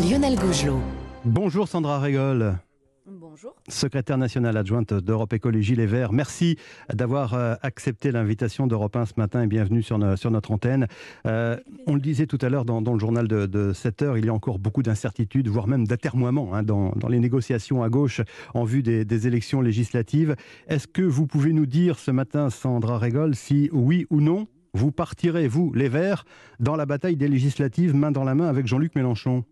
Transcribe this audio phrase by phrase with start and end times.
[0.00, 0.80] Lionel Gougelot.
[1.26, 2.58] Bonjour Sandra Régol.
[3.06, 3.54] Bonjour.
[3.68, 6.14] Secrétaire nationale adjointe d'Europe Écologie Les Verts.
[6.14, 6.56] Merci
[6.90, 10.86] d'avoir euh, accepté l'invitation d'Europe 1 ce matin et bienvenue sur, sur notre antenne.
[11.26, 14.30] Euh, on le disait tout à l'heure dans, le journal de, 7 heures, il y
[14.30, 18.22] a encore beaucoup d'incertitudes, voire même d'atermoiements hein, dans, les négociations à gauche
[18.54, 20.34] en vue des, élections législatives.
[20.68, 24.92] Est-ce que vous pouvez nous dire ce matin, Sandra Régol, si oui ou non vous
[24.92, 26.24] partirez, vous, les Verts,
[26.58, 29.44] dans la bataille des législatives main dans la main avec Jean-Luc Mélenchon?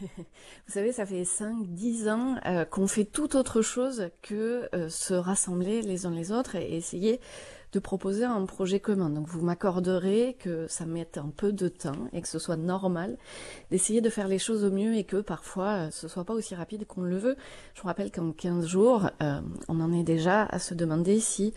[0.00, 5.14] Vous savez, ça fait 5-10 ans euh, qu'on fait tout autre chose que euh, se
[5.14, 7.20] rassembler les uns les autres et essayer
[7.74, 9.10] de proposer un projet commun.
[9.10, 13.18] Donc vous m'accorderez que ça mette un peu de temps et que ce soit normal
[13.70, 16.54] d'essayer de faire les choses au mieux et que parfois euh, ce soit pas aussi
[16.54, 17.36] rapide qu'on le veut.
[17.74, 21.52] Je vous rappelle qu'en 15 jours, euh, on en est déjà à se demander si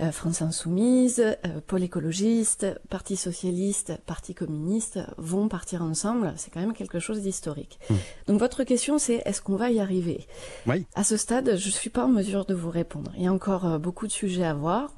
[0.00, 1.22] euh, France Insoumise,
[1.66, 6.32] Pôle écologiste, Parti socialiste, Parti communiste vont partir ensemble.
[6.36, 7.78] C'est quand même quelque chose d'historique.
[7.90, 7.94] Mmh.
[8.28, 10.26] Donc votre question c'est est-ce qu'on va y arriver?
[10.66, 10.86] Oui.
[10.94, 13.12] À ce stade, je suis pas en mesure de vous répondre.
[13.18, 14.90] Il y a encore beaucoup de sujets à voir.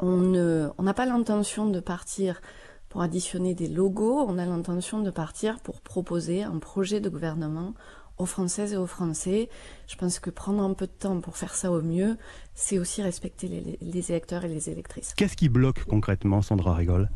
[0.00, 2.40] On n'a pas l'intention de partir
[2.88, 7.74] pour additionner des logos, on a l'intention de partir pour proposer un projet de gouvernement
[8.16, 9.48] aux Françaises et aux Français.
[9.86, 12.16] Je pense que prendre un peu de temps pour faire ça au mieux,
[12.54, 15.14] c'est aussi respecter les, les électeurs et les électrices.
[15.14, 17.08] Qu'est-ce qui bloque concrètement, Sandra Rigol?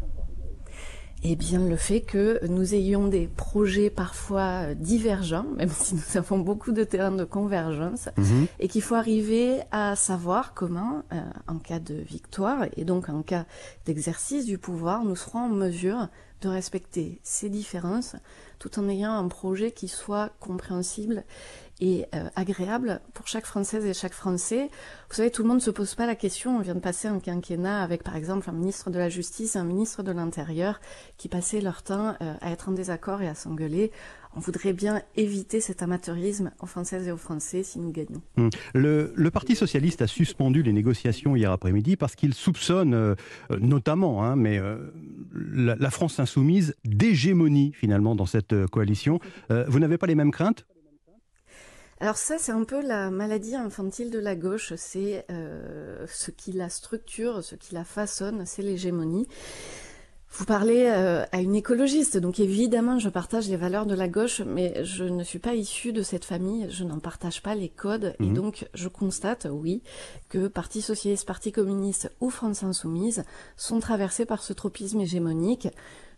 [1.25, 6.39] Eh bien, le fait que nous ayons des projets parfois divergents, même si nous avons
[6.39, 8.47] beaucoup de terrains de convergence, mhm.
[8.59, 13.23] et qu'il faut arriver à savoir comment, euh, en cas de victoire, et donc en
[13.23, 13.47] cas
[13.87, 16.09] d'exercice du pouvoir, nous serons en mesure
[16.41, 18.17] de respecter ces différences
[18.59, 21.25] tout en ayant un projet qui soit compréhensible
[21.83, 24.70] et euh, agréable pour chaque Française et chaque Français.
[25.11, 26.56] Vous savez, tout le monde ne se pose pas la question.
[26.56, 29.64] On vient de passer un quinquennat avec, par exemple, un ministre de la Justice un
[29.64, 30.80] ministre de l'Intérieur
[31.19, 33.91] qui passaient leur temps euh, à être en désaccord et à s'engueuler.
[34.36, 38.22] On voudrait bien éviter cet amateurisme aux Françaises et aux Français si nous gagnons.
[38.38, 38.50] Hum.
[38.75, 43.14] Le, Parti socialiste a suspendu les négociations hier après-midi parce qu'il soupçonne, euh,
[43.59, 44.60] notamment, hein, mais
[45.34, 49.19] la, la, France insoumise d'hégémonie finalement dans cette coalition.
[49.50, 50.64] vous n'avez pas les mêmes craintes?
[52.02, 54.72] Alors ça, c'est un peu la maladie infantile de la gauche.
[54.76, 59.28] C'est euh, ce qui la structure, ce qui la façonne, c'est l'hégémonie.
[60.28, 64.40] Vous parlez euh, à une écologiste, donc évidemment je partage les valeurs de la gauche,
[64.40, 68.16] mais je ne suis pas issue de cette famille, je n'en partage pas les codes,
[68.19, 68.34] et mhm.
[68.34, 69.82] donc je constate, oui,
[70.30, 73.24] que Parti socialiste, Parti communiste ou France insoumise
[73.56, 75.69] sont traversés par ce tropisme hégémonique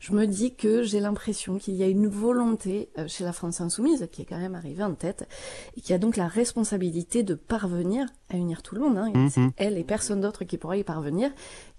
[0.05, 3.63] je me dis que j'ai l'impression qu'il y a une volonté euh, chez la France
[3.63, 5.27] insoumise, qui est quand même arrivée en tête,
[5.79, 8.99] et qui a donc la responsabilité de parvenir à unir tout le monde.
[8.99, 9.53] Hein, mhm.
[9.57, 11.31] Elle et personne d'autre qui pourra y parvenir.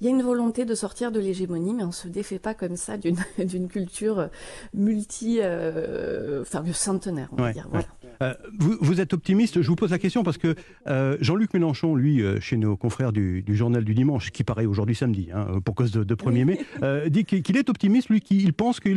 [0.01, 2.77] Il y a une volonté de sortir de l'hégémonie, mais on se défait pas comme
[2.77, 4.29] ça d'une d'une culture
[4.73, 7.67] multi, euh, enfin centenaire, on va dire.
[7.69, 7.85] Voilà.
[8.21, 10.55] Euh, vous, êtes optimiste Je vous pose la question parce que
[10.87, 14.95] euh, Jean-Luc Mélenchon, lui, euh, chez nos confrères du, journal du dimanche, qui paraît aujourd'hui
[14.95, 18.89] samedi, hein, pour cause de, 1er mai, dit qu'il est optimiste, lui, qu'il pense que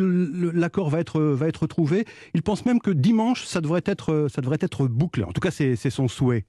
[0.54, 2.04] l'accord va être, va être trouvé.
[2.34, 5.24] Il pense même que dimanche, ça devrait être, ça devrait être bouclé.
[5.24, 6.44] En tout cas, c'est son souhait.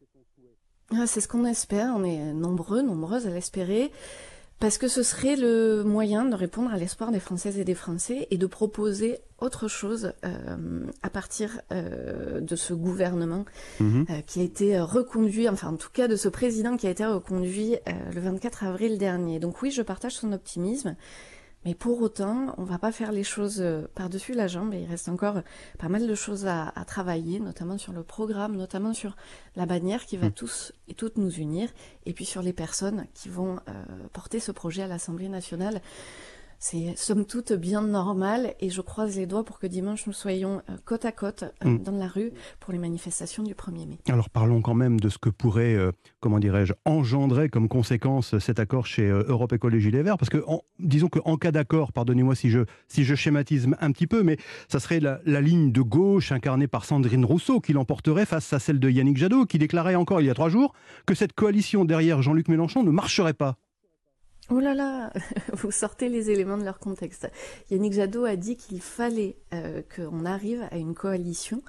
[0.92, 1.94] Ah, c'est ce qu'on espère.
[1.96, 3.92] On est nombreux, nombreuses à l'espérer.
[4.60, 8.28] Parce que ce serait le moyen de répondre à l'espoir des Françaises et des Français
[8.30, 13.46] et de proposer autre chose euh, à partir euh, de ce gouvernement
[13.80, 14.06] mhm.
[14.10, 17.06] euh, qui a été reconduit, enfin en tout cas de ce président qui a été
[17.06, 17.78] reconduit
[18.14, 19.40] le 24 avril dernier.
[19.40, 20.96] Donc oui, je partage son optimisme.
[21.66, 24.90] Mais pour autant, on va pas faire les choses euh, par-dessus la jambe et il
[24.90, 25.42] reste encore
[25.78, 29.18] pas mal de choses à, travailler, notamment sur le programme, notamment sur
[29.56, 30.34] la bannière qui va mm.
[30.34, 31.70] tous et toutes nous unir,
[32.06, 33.84] et puis sur les personnes qui vont euh,
[34.14, 35.82] porter ce projet à l'Assemblée nationale.
[36.62, 40.62] C'est somme toute bien normal et je croise les doigts pour que dimanche nous soyons
[40.70, 41.84] euh, côte à côte euh, mm.
[41.84, 43.98] dans la rue pour les manifestations du 1er mai.
[44.10, 48.60] Alors parlons quand même de ce que pourrait, euh, comment dirais-je, engendrer comme conséquence cet
[48.60, 50.18] accord chez Europe Écologie Les Verts.
[50.18, 54.08] Parce que en, disons qu'en cas d'accord, pardonnez-moi si je, si je schématise un petit
[54.08, 54.36] peu, mais
[54.68, 58.60] ça serait la, la ligne de gauche incarnée par Sandrine Rousseau qui l'emporterait face à
[58.60, 60.74] celle de Yannick Jadot qui déclarait encore il y a trois jours
[61.06, 63.56] que cette coalition derrière Jean-Luc Mélenchon ne marcherait pas.
[64.52, 65.14] Oh là là,
[65.54, 67.30] vous sortez les éléments de leur contexte.
[67.70, 71.62] Yannick Jadot a dit qu'il fallait euh, qu'on arrive à une coalition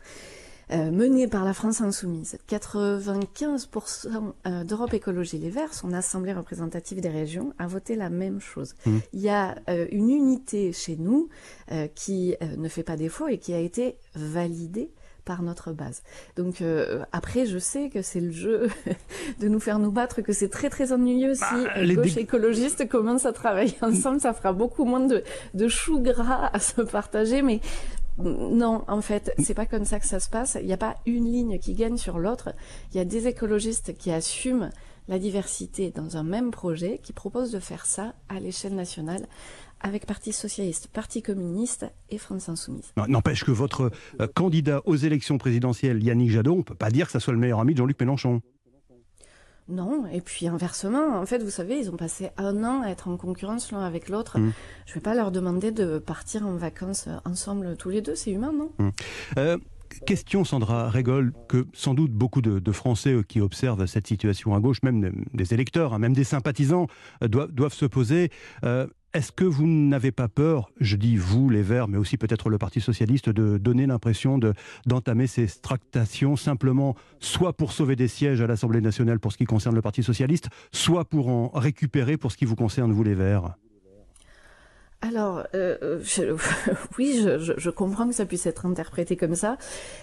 [0.72, 2.38] euh, menée par la France insoumise.
[2.48, 8.40] 95% euh, d'Europe Écologie Les Verts, son assemblée représentative des régions, a voté la même
[8.40, 8.74] chose.
[8.86, 8.98] Mmh.
[9.12, 11.28] Il y a une unité chez nous
[11.94, 14.90] qui ne fait pas défaut et qui a été validée
[15.30, 16.02] par notre base.
[16.34, 18.68] Donc euh, après, je sais que c'est le jeu
[19.40, 22.88] de nous faire nous battre, que c'est très très ennuyeux si bah, les gauche écologistes
[22.88, 25.22] commencent à travailler ensemble, ça fera beaucoup moins de,
[25.54, 27.60] de choux gras à se partager, mais
[28.18, 30.58] Non, en fait, c'est pas comme ça que ça se passe.
[30.60, 32.50] Il n'y a pas une ligne qui gagne sur l'autre.
[32.90, 34.70] Il y a des écologistes qui assument
[35.08, 39.26] la diversité dans un même projet, qui proposent de faire ça à l'échelle nationale
[39.80, 42.92] avec Parti Socialiste, Parti Communiste et France Insoumise.
[43.08, 43.90] N'empêche que votre
[44.20, 47.32] euh, candidat aux élections présidentielles, Yannick Jadot, on ne peut pas dire que ça soit
[47.32, 48.42] le meilleur ami de Jean-Luc Mélenchon.
[49.68, 53.06] Non, et puis inversement, en fait, vous savez, ils ont passé un an à être
[53.06, 54.38] en concurrence l'un avec l'autre.
[54.38, 54.52] Mm.
[54.86, 58.32] Je ne vais pas leur demander de partir en vacances ensemble tous les deux, c'est
[58.32, 58.72] humain, non?
[58.78, 58.90] Mm.
[59.38, 59.58] euh,
[60.06, 64.60] Question, Sandra Régol, que sans doute beaucoup de, Français euh, qui observent cette situation à
[64.60, 66.86] gauche, même des électeurs, hein, même des sympathisants,
[67.22, 68.30] doivent, se poser.
[69.12, 72.58] Est-ce que vous n'avez pas peur, je dis vous les Verts, mais aussi peut-être le
[72.58, 74.38] Parti socialiste, de donner l'impression
[74.86, 79.46] d'entamer ces tractations simplement soit pour sauver des sièges à l'Assemblée nationale pour ce qui
[79.46, 83.14] concerne le Parti socialiste, soit pour en récupérer pour ce qui vous concerne, vous les
[83.14, 83.56] Verts?
[85.02, 85.98] Alors, euh,
[86.98, 89.56] oui, je, comprends que ça puisse être interprété comme ça.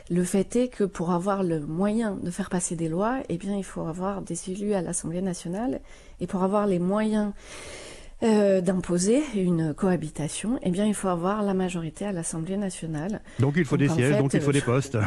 [0.09, 3.55] Le fait est que pour avoir le moyen de faire passer des lois, eh bien,
[3.55, 5.79] il faut avoir des élus à l'Assemblée nationale.
[6.19, 7.31] Et pour avoir les moyens
[8.23, 13.21] euh, d'imposer une cohabitation, eh bien, il faut avoir la majorité à l'Assemblée nationale.
[13.39, 14.97] Donc il faut des sièges, donc il faut des postes.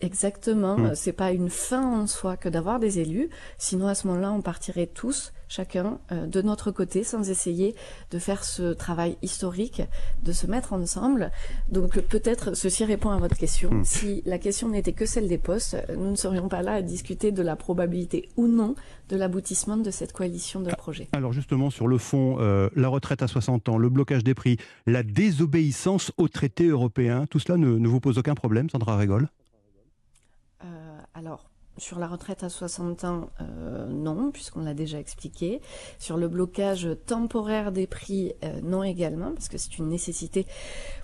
[0.00, 0.76] Exactement.
[0.76, 0.94] Hmm.
[0.94, 3.30] C'est pas une fin en soi que d'avoir des élus.
[3.58, 7.74] Sinon, à ce moment-là, on partirait tous, chacun, euh, de notre côté, sans essayer
[8.10, 9.82] de faire ce travail historique,
[10.22, 11.30] de se mettre ensemble.
[11.70, 13.70] Donc, peut-être ceci répond à votre question.
[13.70, 13.84] Hmm.
[13.84, 17.32] Si la question n'était que celle des postes, nous ne serions pas là à discuter
[17.32, 18.74] de la probabilité ou non
[19.12, 21.08] de l'aboutissement de cette coalition de projets.
[21.12, 24.56] Alors, justement, sur le fond, euh, la retraite à 60 ans, le blocage des prix,
[24.86, 29.28] la désobéissance aux traités européens, tout cela ne, ne vous pose aucun problème, Sandra Régol?
[31.14, 35.60] Alors, sur la retraite à 60 ans, euh, non, puisqu'on l'a déjà expliqué.
[35.98, 40.46] Sur le blocage temporaire des prix, euh, non également, parce que c'est une nécessité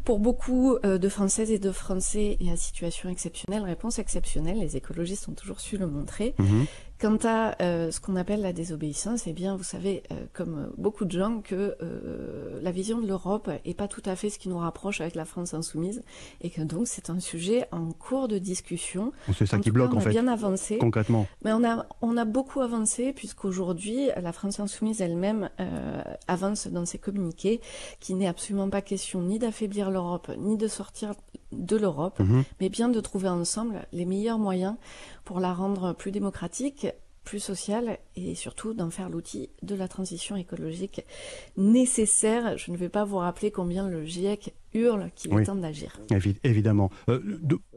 [0.04, 4.58] pour beaucoup euh, de Françaises et de Français et à situation exceptionnelle, réponse exceptionnelle.
[4.58, 6.34] Les écologistes ont toujours su le montrer.
[6.38, 6.66] Mhm.
[7.00, 11.04] Quant à euh, ce qu'on appelle la désobéissance, eh bien, vous savez, euh, comme beaucoup
[11.04, 14.48] de gens, que euh, la vision de l'Europe est pas tout à fait ce qui
[14.48, 16.02] nous rapproche avec la France insoumise,
[16.40, 19.12] et que donc c'est un sujet en cours de discussion.
[19.32, 20.10] C'est ça qui bloque, en fait.
[20.10, 20.78] Bien avancé.
[20.78, 21.28] Concrètement.
[21.44, 25.50] Mais on a on a beaucoup avancé puisqu'aujourd'hui la France insoumise elle-même
[26.26, 27.60] avance dans ses communiqués,
[28.00, 31.14] qui n'est absolument pas question ni d'affaiblir l'Europe, ni de sortir
[31.52, 32.44] de l'Europe, mhm.
[32.60, 34.76] mais bien de trouver ensemble les meilleurs moyens
[35.24, 36.86] pour la rendre plus démocratique,
[37.24, 41.04] plus sociale et surtout d'en faire l'outil de la transition écologique
[41.58, 42.56] nécessaire.
[42.56, 46.00] Je ne vais pas vous rappeler combien le GIEC hurle qu'il est temps d'agir.
[46.42, 46.90] Évidemment.
[47.10, 47.20] Euh,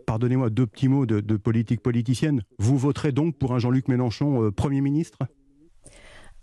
[0.05, 2.43] pardonnez-moi deux petits mots de, politique politicienne.
[2.59, 5.17] Vous voterez donc pour un Jean-Luc Mélenchon euh, Premier ministre?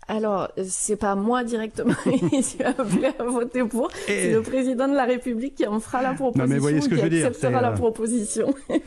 [0.09, 1.93] Alors, c'est pas moi directement
[2.31, 6.01] qui suis appelé à voter pour, c'est le président de la République qui en fera
[6.01, 8.53] la proposition, mais qui acceptera la euh, proposition.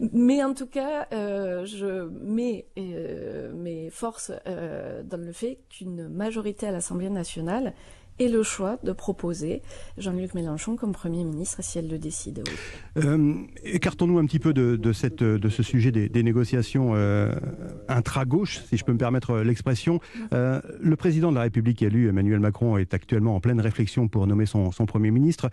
[0.12, 6.08] mais en tout cas, euh, je mets euh, mes forces euh, dans le fait qu'une
[6.08, 7.72] majorité à l'Assemblée nationale
[8.18, 9.62] et le choix de proposer
[9.98, 12.42] Jean-Luc Mélenchon comme Premier ministre si elle le décide.
[12.98, 17.32] Euh, écartons-nous un petit peu de, ce sujet des, négociations euh,
[17.88, 20.00] intra-gauche, si je peux me permettre l'expression.
[20.32, 24.26] Euh, le président de la République élu, Emmanuel Macron, est actuellement en pleine réflexion pour
[24.26, 25.48] nommer son, Premier ministre.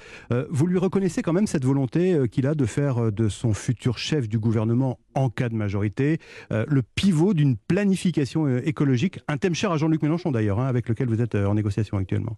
[0.50, 4.28] vous lui reconnaissez quand même cette volonté qu'il a de faire de son futur chef
[4.28, 6.18] du gouvernement, en cas de majorité,
[6.50, 11.08] le pivot d'une planification écologique, un thème cher à Jean-Luc Mélenchon d'ailleurs, hein, avec lequel
[11.08, 12.38] vous êtes en négociation actuellement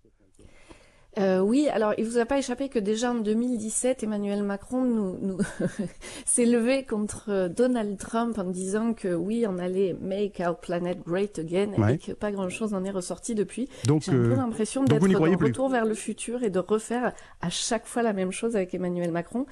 [1.19, 5.17] euh, oui, alors il vous a pas échappé que déjà en 2017, Emmanuel Macron nous,
[5.21, 5.37] nous
[6.25, 11.37] s'est levé contre Donald Trump en disant que oui, on allait make our planet great
[11.37, 13.67] again et que pas grand-chose n'en est ressorti depuis.
[13.85, 17.11] Donc j'ai un peu euh, l'impression d'être dans retour vers le futur et de refaire
[17.41, 19.45] à chaque fois la même chose avec Emmanuel Macron.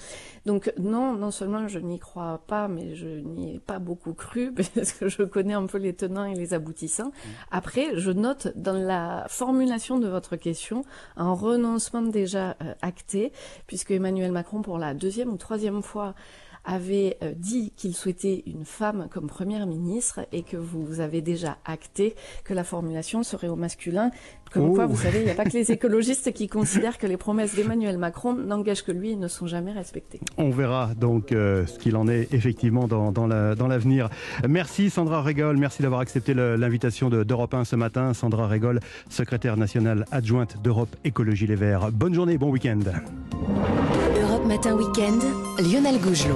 [0.46, 4.54] Donc non, non seulement je n'y crois pas, mais je n'y ai pas beaucoup cru
[4.75, 7.12] parce que je connais un peu les tenants et les aboutissants.
[7.51, 10.86] Après, je note dans la formulation de votre question
[11.18, 13.32] un renoncement déjà euh, acté,
[13.68, 16.13] puisque Emmanuel Macron, pour la deuxième ou troisième fois,
[16.66, 21.58] avait euh, dit qu'il souhaitait une femme comme première ministre et que vous avez déjà
[21.66, 24.12] acté que la formulation serait au masculin.
[24.51, 27.18] Comme quoi, vous savez, il n'y a pas que les écologistes qui considèrent que les
[27.18, 30.20] promesses d'Emmanuel Macron n'engagent que lui et ne sont jamais respectées.
[30.38, 34.10] On verra donc euh, ce qu'il en est effectivement dans, dans l'avenir.
[34.48, 38.13] merci Sandra Régol, merci d'avoir accepté l'invitation d'Europe 1 ce matin.
[38.13, 41.92] Sandra Régol, secrétaire nationale adjointe d'Europe Écologie Les Verts.
[41.92, 42.80] Bonne journée, bon week-end.
[44.22, 45.20] Europe Matin Week-end,
[45.60, 46.28] Lionel Gougelot.